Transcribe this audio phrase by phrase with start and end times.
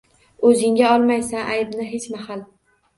[0.51, 2.47] O‘zingga olmaysan aybni hech mahal.